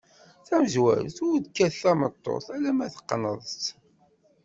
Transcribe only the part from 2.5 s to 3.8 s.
alemma teqneḍ-tt.